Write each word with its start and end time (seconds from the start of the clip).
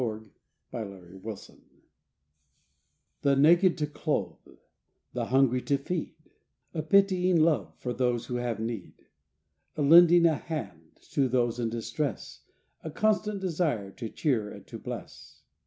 LIFE 0.01 0.21
WAVES 0.21 0.29
35 0.71 0.87
MV 1.21 1.45
CREED 1.45 1.61
The 3.21 3.35
naked 3.35 3.77
to 3.77 3.85
clothe, 3.85 4.57
the 5.13 5.25
hungry 5.25 5.61
to 5.61 5.77
feed, 5.77 6.15
A 6.73 6.81
pitying 6.81 7.37
love 7.39 7.75
for 7.77 7.93
those 7.93 8.25
who 8.25 8.37
have 8.37 8.59
need. 8.59 9.05
A 9.77 9.83
"lending 9.83 10.25
a 10.25 10.37
hand" 10.37 10.95
to 11.11 11.27
those 11.27 11.59
in 11.59 11.69
distress, 11.69 12.41
A 12.83 12.89
constant 12.89 13.41
desire 13.41 13.91
to 13.91 14.09
cheer 14.09 14.49
and 14.49 14.65
to 14.65 14.79
bless. 14.79 15.43